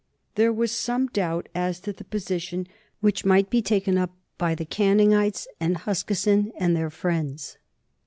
[0.33, 2.65] There was some doubt as to the position
[3.01, 7.59] which might be taken up by Canning and Huskisson and their friends.